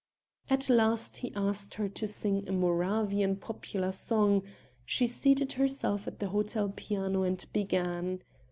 At 0.49 0.67
last 0.67 1.17
he 1.17 1.31
asked 1.35 1.75
her 1.75 1.87
to 1.87 2.07
sing 2.07 2.47
a 2.47 2.51
Moravian 2.51 3.35
popular 3.35 3.91
song; 3.91 4.41
she 4.83 5.05
seated 5.05 5.51
herself 5.51 6.07
at 6.07 6.17
the 6.17 6.29
hotel 6.29 6.73
piano 6.75 7.21
and 7.21 7.45
began. 7.53 8.23